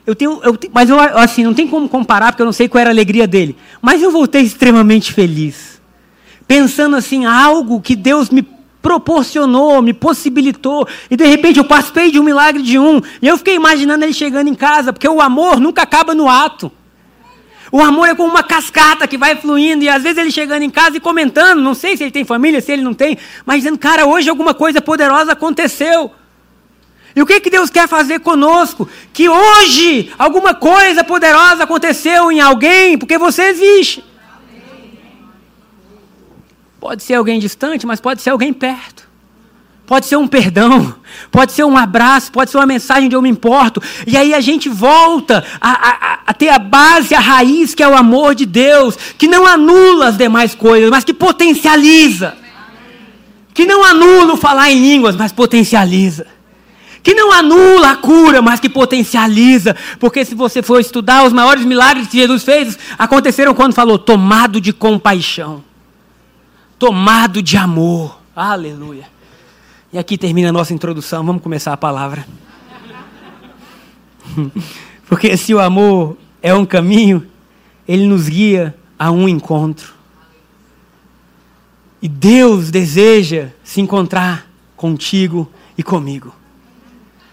[0.07, 2.81] Eu tenho, eu, mas eu, assim, não tem como comparar, porque eu não sei qual
[2.81, 3.57] era a alegria dele.
[3.81, 5.81] Mas eu voltei extremamente feliz.
[6.47, 8.43] Pensando assim, algo que Deus me
[8.83, 10.89] proporcionou, me possibilitou.
[11.11, 13.01] E de repente eu participei de um milagre de um.
[13.21, 16.73] E eu fiquei imaginando ele chegando em casa, porque o amor nunca acaba no ato.
[17.73, 20.71] O amor é como uma cascata que vai fluindo, e às vezes ele chegando em
[20.71, 23.79] casa e comentando, não sei se ele tem família, se ele não tem, mas dizendo,
[23.79, 26.11] cara, hoje alguma coisa poderosa aconteceu.
[27.21, 28.89] E o que, que Deus quer fazer conosco?
[29.13, 34.03] Que hoje alguma coisa poderosa aconteceu em alguém, porque você existe.
[36.81, 39.07] Pode ser alguém distante, mas pode ser alguém perto.
[39.87, 40.95] Pode ser um perdão,
[41.31, 43.83] pode ser um abraço, pode ser uma mensagem de eu me importo.
[44.07, 47.89] E aí a gente volta a, a, a, ter a base, a raiz, que é
[47.89, 52.35] o amor de Deus, que não anula as demais coisas, mas que potencializa.
[53.53, 56.40] Que não anula o falar em línguas, mas potencializa.
[57.03, 59.75] Que não anula a cura, mas que potencializa.
[59.99, 64.61] Porque se você for estudar, os maiores milagres que Jesus fez aconteceram quando falou: tomado
[64.61, 65.65] de compaixão,
[66.79, 68.21] tomado de amor.
[68.35, 69.09] Aleluia.
[69.93, 72.27] E aqui termina a nossa introdução, vamos começar a palavra.
[75.09, 77.27] Porque se o amor é um caminho,
[77.89, 79.95] ele nos guia a um encontro.
[82.01, 86.33] E Deus deseja se encontrar contigo e comigo.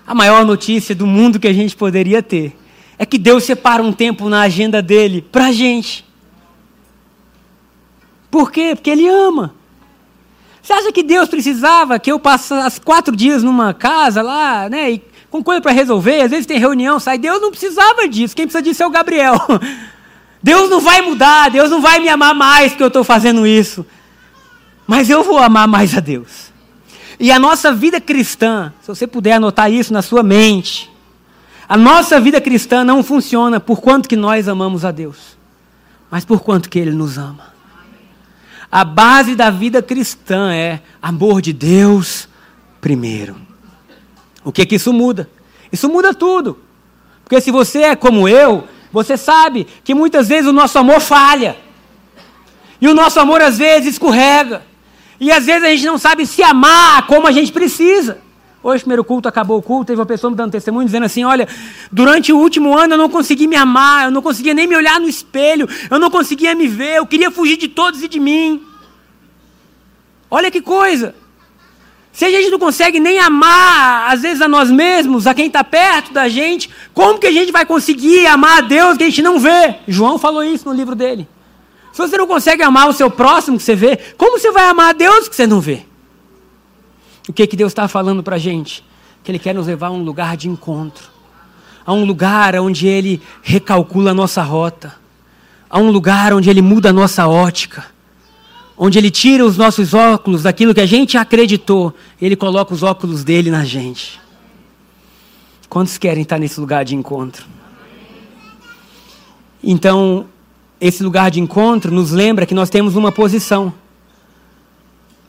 [0.08, 2.58] A maior notícia do mundo que a gente poderia ter
[2.98, 6.06] é que Deus separa um tempo na agenda dele para a gente.
[8.32, 8.72] Por quê?
[8.74, 9.54] Porque Ele ama.
[10.62, 14.92] Você acha que Deus precisava que eu passasse quatro dias numa casa lá, né?
[14.92, 17.18] E com coisa para resolver, às vezes tem reunião, sai.
[17.18, 18.36] Deus não precisava disso.
[18.36, 19.36] Quem precisa disso é o Gabriel.
[20.42, 23.86] Deus não vai mudar, Deus não vai me amar mais porque eu estou fazendo isso.
[24.86, 26.52] Mas eu vou amar mais a Deus.
[27.20, 30.92] E a nossa vida cristã, se você puder anotar isso na sua mente,
[31.68, 35.38] a nossa vida cristã não funciona por quanto que nós amamos a Deus,
[36.10, 37.54] mas por quanto que Ele nos ama.
[38.72, 42.30] A base da vida cristã é amor de Deus
[42.80, 43.36] primeiro.
[44.44, 45.30] O que que isso muda?
[45.72, 46.60] Isso muda tudo.
[47.24, 51.58] Porque se você é como eu, você sabe que muitas vezes o nosso amor falha.
[52.80, 54.64] E o nosso amor às vezes escorrega.
[55.20, 58.20] E às vezes a gente não sabe se amar como a gente precisa.
[58.62, 61.48] Hoje, primeiro culto, acabou o culto, teve uma pessoa me dando testemunho dizendo assim: Olha,
[61.92, 65.00] durante o último ano eu não consegui me amar, eu não conseguia nem me olhar
[65.00, 68.62] no espelho, eu não conseguia me ver, eu queria fugir de todos e de mim.
[70.30, 71.16] Olha que coisa!
[72.12, 75.64] Se a gente não consegue nem amar, às vezes, a nós mesmos, a quem está
[75.64, 79.22] perto da gente, como que a gente vai conseguir amar a Deus que a gente
[79.22, 79.76] não vê?
[79.88, 81.28] João falou isso no livro dele.
[81.98, 84.92] Se você não consegue amar o seu próximo que você vê, como você vai amar
[84.92, 85.82] a Deus que você não vê?
[87.28, 88.86] O que, que Deus está falando para a gente?
[89.24, 91.10] Que Ele quer nos levar a um lugar de encontro,
[91.84, 94.94] a um lugar onde Ele recalcula a nossa rota,
[95.68, 97.84] a um lugar onde Ele muda a nossa ótica
[98.78, 103.24] onde ele tira os nossos óculos daquilo que a gente acreditou, ele coloca os óculos
[103.24, 104.22] dele na gente.
[105.68, 107.44] Quantos querem estar nesse lugar de encontro?
[109.64, 110.28] Então,
[110.80, 113.74] esse lugar de encontro nos lembra que nós temos uma posição.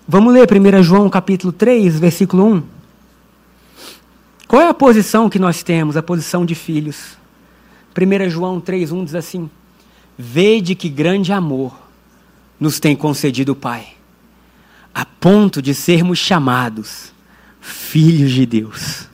[0.07, 2.63] Vamos ler 1 João capítulo 3, versículo 1.
[4.47, 5.97] Qual é a posição que nós temos?
[5.97, 7.19] A posição de filhos.
[7.97, 9.51] 1 João 3, 1 diz assim:
[10.17, 11.75] Vede que grande amor
[12.59, 13.89] nos tem concedido o Pai,
[14.95, 17.13] a ponto de sermos chamados
[17.61, 19.09] filhos de Deus.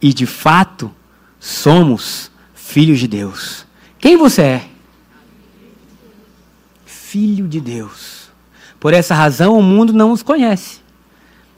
[0.00, 0.90] E de fato,
[1.38, 3.66] somos filhos de Deus.
[3.98, 4.73] Quem você é?
[7.14, 8.28] Filho de Deus.
[8.80, 10.80] Por essa razão, o mundo não os conhece,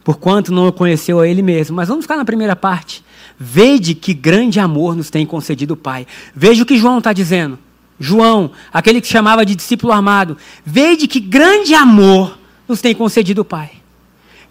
[0.05, 1.75] porquanto não o conheceu a Ele mesmo.
[1.75, 3.03] Mas vamos ficar na primeira parte.
[3.41, 6.07] Vede que grande amor nos tem concedido o Pai.
[6.35, 7.59] Veja o que João está dizendo.
[7.99, 12.39] João, aquele que chamava de discípulo amado, vede que grande amor
[12.69, 13.71] nos tem concedido o Pai.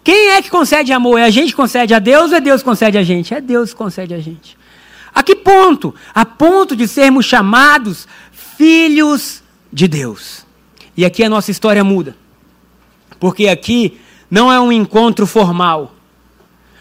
[0.02, 1.20] Quem é que concede amor?
[1.20, 3.32] É a gente que concede a Deus ou é Deus que concede a gente?
[3.32, 4.58] É Deus que concede a gente.
[5.14, 5.94] A que ponto?
[6.12, 9.40] A ponto de sermos chamados filhos
[9.72, 10.45] de Deus.
[10.96, 12.16] E aqui a nossa história muda.
[13.20, 13.98] Porque aqui
[14.30, 15.94] não é um encontro formal.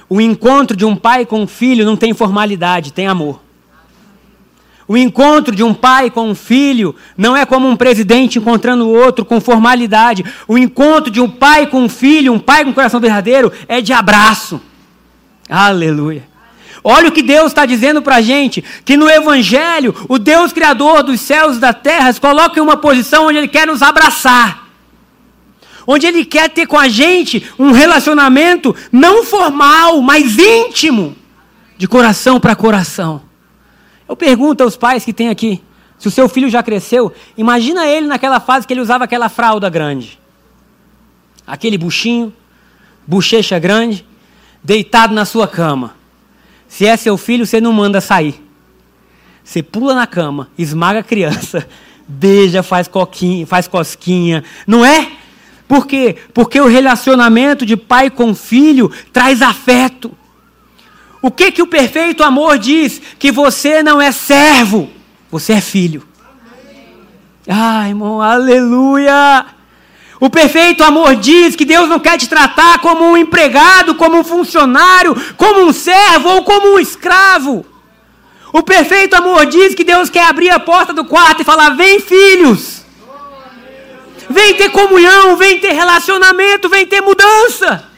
[0.08, 3.42] O encontro de um pai com um filho não tem formalidade, tem amor.
[4.88, 8.94] O encontro de um pai com um filho não é como um presidente encontrando o
[8.94, 10.24] outro com formalidade.
[10.48, 13.82] O encontro de um pai com um filho, um pai com um coração verdadeiro, é
[13.82, 14.62] de abraço.
[15.50, 16.35] Aleluia.
[16.88, 21.02] Olha o que Deus está dizendo para a gente: que no Evangelho, o Deus Criador
[21.02, 24.70] dos céus e da terra coloca em uma posição onde Ele quer nos abraçar.
[25.88, 31.16] Onde Ele quer ter com a gente um relacionamento não formal, mas íntimo,
[31.76, 33.24] de coração para coração.
[34.08, 35.64] Eu pergunto aos pais que tem aqui,
[35.98, 39.72] se o seu filho já cresceu, imagina ele naquela fase que ele usava aquela fralda
[39.72, 40.20] grande.
[41.48, 42.32] Aquele buchinho,
[43.08, 44.06] bochecha grande,
[44.64, 46.05] deitado na sua cama.
[46.68, 48.44] Se é seu filho, você não manda sair.
[49.44, 51.68] Você pula na cama, esmaga a criança,
[52.08, 55.12] beija, faz coquinha, faz cosquinha, não é?
[55.68, 56.16] Por quê?
[56.34, 60.12] Porque o relacionamento de pai com filho traz afeto.
[61.22, 63.02] O que que o perfeito amor diz?
[63.18, 64.90] Que você não é servo,
[65.32, 66.08] você é filho.
[67.48, 69.46] Ai, irmão, aleluia!
[70.20, 74.24] O perfeito amor diz que Deus não quer te tratar como um empregado, como um
[74.24, 77.66] funcionário, como um servo ou como um escravo.
[78.54, 82.00] O perfeito amor diz que Deus quer abrir a porta do quarto e falar: vem,
[82.00, 82.86] filhos.
[84.30, 87.90] Vem ter comunhão, vem ter relacionamento, vem ter mudança.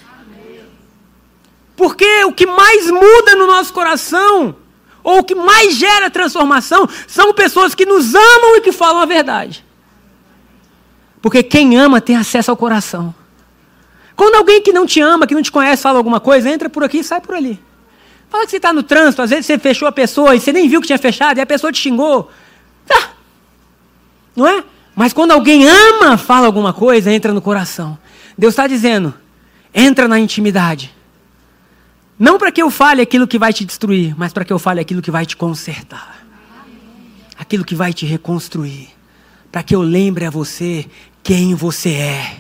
[1.76, 4.56] Porque o que mais muda no nosso coração,
[5.04, 9.06] ou o que mais gera transformação, são pessoas que nos amam e que falam a
[9.06, 9.67] verdade.
[11.28, 13.14] Porque quem ama tem acesso ao coração.
[14.16, 16.86] Quando alguém que não te ama, que não te conhece, fala alguma coisa, entra por
[16.86, 17.62] aqui e sai por ali.
[18.30, 20.70] Fala que você está no trânsito, às vezes você fechou a pessoa e você nem
[20.70, 22.32] viu que tinha fechado e a pessoa te xingou.
[22.86, 23.10] Tá.
[24.38, 24.64] Não é?
[24.96, 28.00] Mas quando alguém ama, fala alguma coisa, entra no coração.
[28.38, 29.14] Deus está dizendo:
[29.74, 30.96] entra na intimidade.
[32.18, 34.80] Não para que eu fale aquilo que vai te destruir, mas para que eu fale
[34.80, 36.26] aquilo que vai te consertar.
[37.38, 38.96] Aquilo que vai te reconstruir.
[39.52, 40.86] Para que eu lembre a você
[41.28, 42.38] quem você é.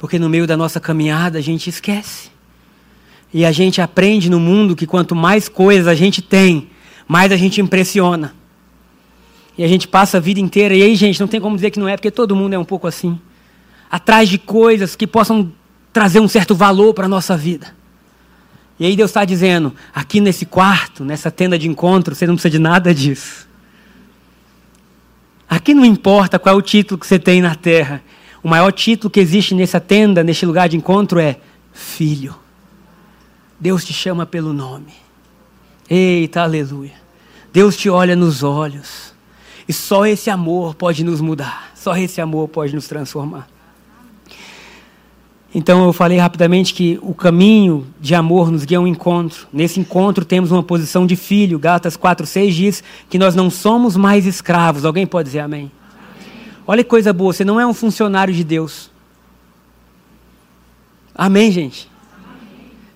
[0.00, 2.30] Porque no meio da nossa caminhada a gente esquece.
[3.34, 6.70] E a gente aprende no mundo que quanto mais coisas a gente tem,
[7.06, 8.34] mais a gente impressiona.
[9.58, 11.78] E a gente passa a vida inteira, e aí, gente, não tem como dizer que
[11.78, 13.20] não é, porque todo mundo é um pouco assim.
[13.90, 15.52] Atrás de coisas que possam
[15.92, 17.76] trazer um certo valor para a nossa vida.
[18.80, 22.52] E aí Deus está dizendo: aqui nesse quarto, nessa tenda de encontro, você não precisa
[22.52, 23.45] de nada disso.
[25.48, 28.02] Aqui não importa qual é o título que você tem na terra.
[28.42, 31.36] O maior título que existe nessa tenda, neste lugar de encontro, é
[31.72, 32.34] filho.
[33.58, 34.92] Deus te chama pelo nome.
[35.88, 36.94] Eita, aleluia.
[37.52, 39.14] Deus te olha nos olhos.
[39.68, 41.70] E só esse amor pode nos mudar.
[41.74, 43.48] Só esse amor pode nos transformar.
[45.54, 49.46] Então eu falei rapidamente que o caminho de amor nos guia a um encontro.
[49.52, 51.58] Nesse encontro temos uma posição de filho.
[51.58, 54.84] Gálatas 4:6 diz que nós não somos mais escravos.
[54.84, 55.60] Alguém pode dizer amém?
[55.60, 55.72] amém?
[56.66, 58.90] Olha que coisa boa, você não é um funcionário de Deus.
[61.14, 61.88] Amém, gente.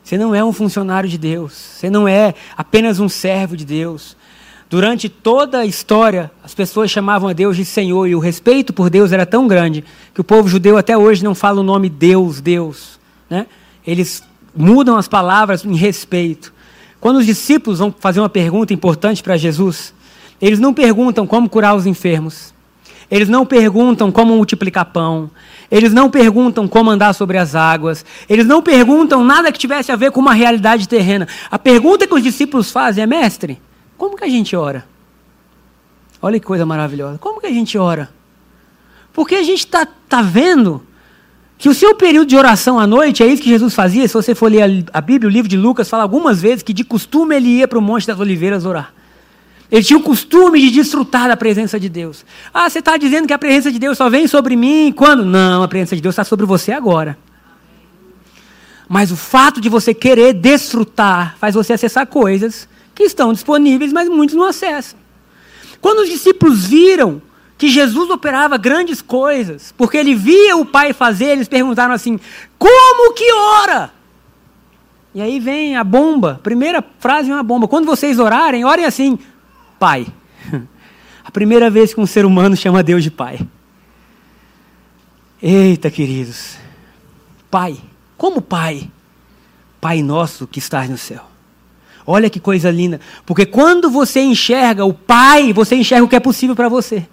[0.04, 1.52] Você não é um funcionário de Deus.
[1.52, 4.16] Você não é apenas um servo de Deus.
[4.70, 8.88] Durante toda a história, as pessoas chamavam a Deus de Senhor e o respeito por
[8.88, 12.40] Deus era tão grande que o povo judeu até hoje não fala o nome Deus,
[12.40, 13.00] Deus.
[13.28, 13.48] Né?
[13.84, 14.22] Eles
[14.54, 16.54] mudam as palavras em respeito.
[17.00, 19.92] Quando os discípulos vão fazer uma pergunta importante para Jesus,
[20.40, 22.54] eles não perguntam como curar os enfermos.
[23.10, 25.32] Eles não perguntam como multiplicar pão.
[25.68, 28.04] Eles não perguntam como andar sobre as águas.
[28.28, 31.26] Eles não perguntam nada que tivesse a ver com uma realidade terrena.
[31.50, 33.60] A pergunta que os discípulos fazem é: Mestre,
[34.00, 34.86] como que a gente ora?
[36.22, 37.18] Olha que coisa maravilhosa.
[37.18, 38.08] Como que a gente ora?
[39.12, 40.82] Porque a gente está tá vendo
[41.58, 44.08] que o seu período de oração à noite é isso que Jesus fazia.
[44.08, 46.82] Se você for ler a Bíblia, o livro de Lucas fala algumas vezes que de
[46.82, 48.94] costume ele ia para o Monte das Oliveiras orar.
[49.70, 52.24] Ele tinha o costume de desfrutar da presença de Deus.
[52.54, 55.26] Ah, você está dizendo que a presença de Deus só vem sobre mim quando?
[55.26, 57.18] Não, a presença de Deus está sobre você agora.
[58.88, 62.66] Mas o fato de você querer desfrutar faz você acessar coisas
[63.00, 64.98] que estão disponíveis, mas muitos não acessam.
[65.80, 67.22] Quando os discípulos viram
[67.56, 72.20] que Jesus operava grandes coisas, porque ele via o Pai fazer, eles perguntaram assim:
[72.58, 73.90] como que ora?
[75.14, 77.66] E aí vem a bomba, primeira frase é uma bomba.
[77.66, 79.18] Quando vocês orarem, orem assim:
[79.78, 80.06] Pai.
[81.24, 83.38] A primeira vez que um ser humano chama Deus de Pai.
[85.40, 86.56] Eita, queridos.
[87.50, 87.76] Pai.
[88.16, 88.90] Como Pai?
[89.80, 91.29] Pai nosso que estás no céu.
[92.10, 93.00] Olha que coisa linda.
[93.24, 97.06] Porque quando você enxerga o Pai, você enxerga o que é possível para você.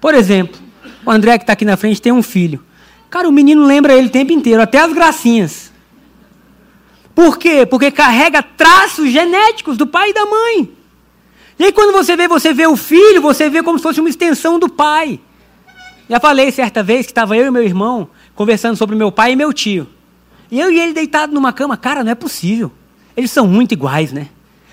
[0.00, 0.60] Por exemplo,
[1.04, 2.62] o André que está aqui na frente tem um filho.
[3.10, 5.72] Cara, o menino lembra ele o tempo inteiro, até as gracinhas.
[7.12, 7.66] Por quê?
[7.66, 10.70] Porque carrega traços genéticos do pai e da mãe.
[11.58, 14.08] E aí quando você vê, você vê o filho, você vê como se fosse uma
[14.08, 15.18] extensão do pai.
[16.08, 19.36] Já falei certa vez que estava eu e meu irmão conversando sobre meu pai e
[19.36, 19.88] meu tio.
[20.52, 22.70] E eu e ele deitado numa cama, cara, não é possível.
[23.16, 24.28] Eles são muito iguais, né?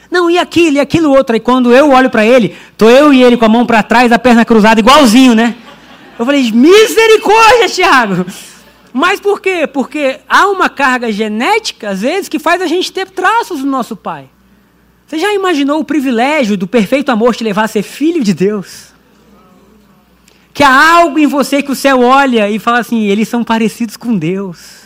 [0.10, 1.34] Não, e aquilo, e aquilo outro.
[1.34, 4.12] Aí quando eu olho para ele, tô eu e ele com a mão para trás,
[4.12, 5.56] a perna cruzada, igualzinho, né?
[6.20, 8.26] Eu falei, misericórdia, Tiago!
[8.94, 9.66] Mas por quê?
[9.66, 13.96] Porque há uma carga genética, às vezes, que faz a gente ter traços do nosso
[13.96, 14.30] pai.
[15.08, 18.94] Você já imaginou o privilégio do perfeito amor te levar a ser filho de Deus?
[20.54, 23.96] Que há algo em você que o céu olha e fala assim: eles são parecidos
[23.96, 24.81] com Deus.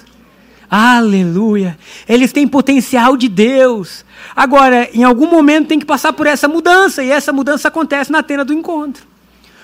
[0.70, 1.78] Aleluia.
[2.08, 4.04] Eles têm potencial de Deus.
[4.36, 8.24] Agora, em algum momento tem que passar por essa mudança, e essa mudança acontece na
[8.24, 9.06] tenda do encontro.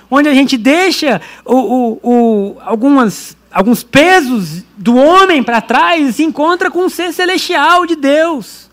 [0.10, 6.14] Onde a gente deixa o, o, o, algumas, alguns pesos do homem para trás e
[6.14, 8.70] se encontra com um ser celestial de Deus.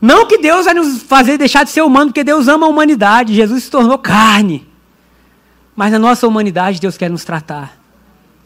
[0.00, 3.34] Não que Deus vai nos fazer deixar de ser humano, porque Deus ama a humanidade,
[3.34, 4.66] Jesus se tornou carne.
[5.74, 7.76] Mas na nossa humanidade, Deus quer nos tratar,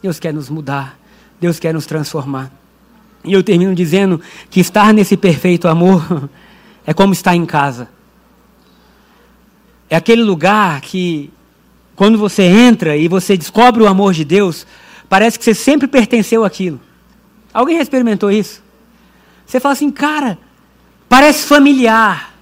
[0.01, 0.97] Deus quer nos mudar,
[1.39, 2.58] Deus quer nos transformar.
[3.23, 6.29] E eu termino dizendo que estar nesse perfeito amor
[6.85, 7.89] é como estar em casa.
[9.89, 11.31] É aquele lugar que,
[11.95, 14.65] quando você entra e você descobre o amor de Deus,
[15.09, 16.79] parece que você sempre pertenceu àquilo.
[17.53, 18.61] Alguém já experimentou isso?
[19.45, 20.37] Você fala assim, cara,
[21.09, 22.35] parece familiar.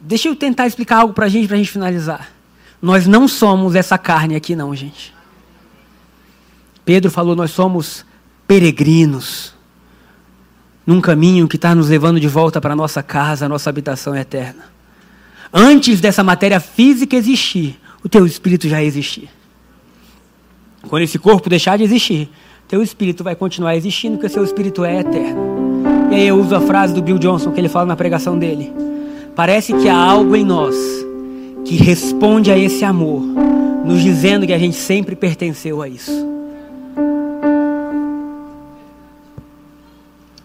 [0.00, 2.30] Deixa eu tentar explicar algo para a gente, para a gente finalizar.
[2.80, 5.14] Nós não somos essa carne aqui, não, gente.
[6.88, 8.02] Pedro falou: Nós somos
[8.46, 9.52] peregrinos
[10.86, 14.16] num caminho que está nos levando de volta para a nossa casa, a nossa habitação
[14.16, 14.64] eterna.
[15.52, 19.28] Antes dessa matéria física existir, o teu espírito já existia.
[20.88, 22.30] Quando esse corpo deixar de existir,
[22.66, 25.42] teu espírito vai continuar existindo, porque o seu espírito é eterno.
[26.10, 28.72] E aí eu uso a frase do Bill Johnson que ele fala na pregação dele.
[29.36, 30.74] Parece que há algo em nós
[31.66, 33.20] que responde a esse amor,
[33.84, 36.38] nos dizendo que a gente sempre pertenceu a isso.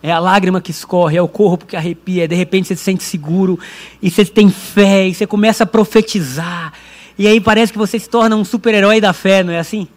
[0.06, 3.04] É a lágrima que escorre, é o corpo que arrepia, de repente você se sente
[3.04, 3.58] seguro,
[4.02, 6.74] e você tem fé, e você começa a profetizar,
[7.18, 9.88] e aí parece que você se torna um super-herói da fé, não é assim?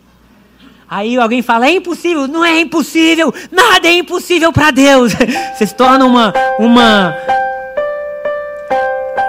[0.88, 5.12] Aí alguém fala, é impossível, não é impossível, nada é impossível para Deus.
[5.58, 7.16] Você se torna uma, uma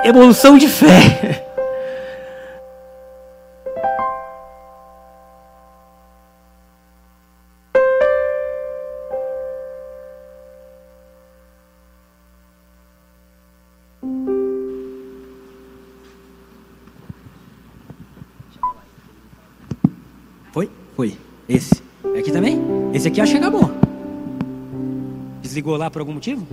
[0.06, 1.44] evolução de fé.
[20.58, 20.70] Foi?
[20.96, 21.14] Foi.
[21.48, 21.84] Esse.
[22.18, 22.60] Aqui também?
[22.92, 23.70] Esse aqui acho que acabou.
[25.40, 26.48] Desligou lá por algum motivo?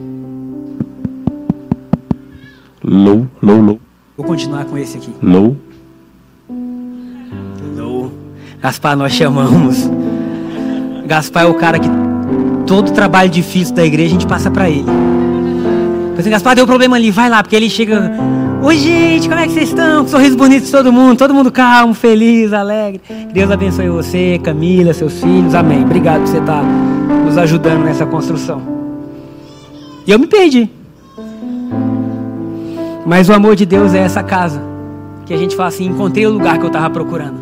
[2.83, 3.81] Low, low, low.
[4.15, 5.11] Vou continuar com esse aqui.
[5.23, 5.57] Low.
[7.75, 8.13] Low.
[8.61, 9.89] Gaspar, nós chamamos.
[11.07, 11.89] Gaspar é o cara que
[12.67, 14.85] todo trabalho difícil da igreja a gente passa para ele.
[16.19, 18.13] Assim, Gaspar deu problema ali, vai lá, porque ele chega.
[18.65, 20.09] Oi, gente, como é que vocês estão?
[20.09, 22.99] Sorriso bonito de todo mundo, todo mundo calmo, feliz, alegre.
[23.31, 25.85] Deus abençoe você, Camila, seus filhos, amém.
[25.85, 26.65] Obrigado por você estar
[27.27, 28.63] nos ajudando nessa construção.
[30.07, 30.71] E eu me perdi.
[33.05, 34.63] Mas o amor de Deus é essa casa.
[35.27, 37.37] Que a gente fala assim: encontrei o lugar que eu estava procurando.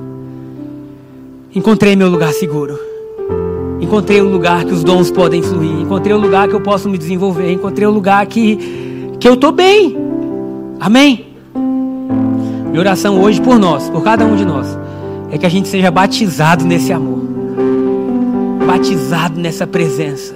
[1.55, 2.77] Encontrei meu lugar seguro.
[3.81, 5.83] Encontrei o lugar que os dons podem fluir.
[5.83, 7.53] Encontrei o lugar que eu posso me desenvolver.
[7.53, 10.02] Encontrei o lugar que, que eu estou bem.
[10.83, 11.27] Amém?
[12.69, 14.67] Minha oração hoje por nós, por cada um de nós,
[15.31, 17.21] é que a gente seja batizado nesse amor.
[18.67, 20.35] Batizado nessa presença.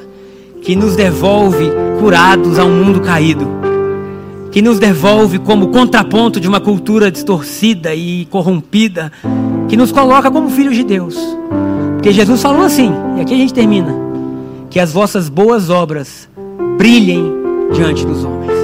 [0.62, 1.68] Que nos devolve
[1.98, 3.44] curados a um mundo caído.
[4.52, 9.10] Que nos devolve como contraponto de uma cultura distorcida e corrompida.
[9.66, 11.18] Que nos coloca como filhos de Deus.
[11.94, 13.92] Porque Jesus falou assim, e aqui a gente termina:
[14.70, 16.28] que as vossas boas obras
[16.78, 17.32] brilhem
[17.74, 18.55] diante dos homens.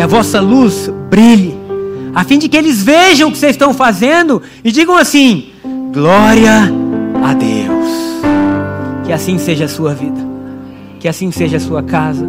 [0.00, 1.54] Que a vossa luz brilhe,
[2.14, 5.50] a fim de que eles vejam o que vocês estão fazendo e digam assim:
[5.92, 6.72] glória
[7.22, 8.24] a Deus.
[9.04, 10.18] Que assim seja a sua vida,
[10.98, 12.26] que assim seja a sua casa,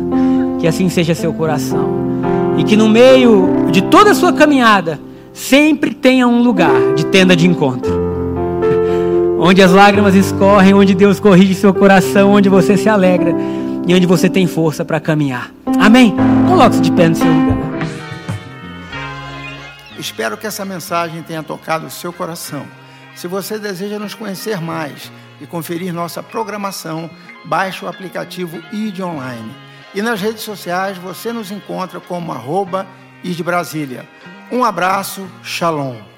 [0.60, 1.88] que assim seja seu coração,
[2.58, 5.00] e que no meio de toda a sua caminhada
[5.32, 7.90] sempre tenha um lugar de tenda de encontro
[9.40, 13.34] onde as lágrimas escorrem, onde Deus corrige seu coração, onde você se alegra
[13.88, 15.54] e onde você tem força para caminhar.
[15.80, 16.16] Amém?
[16.48, 17.58] Coloque-se de pé no seu lugar.
[19.98, 22.66] Espero que essa mensagem tenha tocado o seu coração.
[23.16, 27.10] Se você deseja nos conhecer mais e conferir nossa programação,
[27.46, 29.52] baixe o aplicativo ID Online.
[29.94, 32.88] E nas redes sociais você nos encontra como arroba
[33.24, 34.08] ID Brasília.
[34.52, 36.11] Um abraço, shalom.